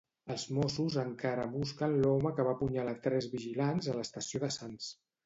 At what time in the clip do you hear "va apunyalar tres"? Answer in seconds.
2.47-3.29